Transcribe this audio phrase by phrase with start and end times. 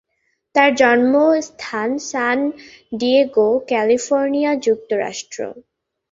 [0.55, 2.39] তার জন্মস্থান San
[2.99, 5.39] Diego, California, যুক্তরাষ্ট্র।